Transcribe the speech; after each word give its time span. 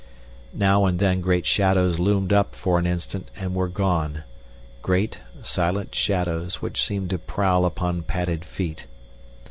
Now 0.55 0.85
and 0.85 0.97
then 0.97 1.21
great 1.21 1.45
shadows 1.45 1.99
loomed 1.99 2.33
up 2.33 2.55
for 2.55 2.79
an 2.79 2.87
instant 2.87 3.29
and 3.35 3.53
were 3.53 3.67
gone 3.67 4.23
great, 4.81 5.19
silent 5.43 5.93
shadows 5.93 6.59
which 6.59 6.83
seemed 6.83 7.11
to 7.11 7.19
prowl 7.19 7.65
upon 7.65 8.01
padded 8.01 8.43
feet. 8.43 8.87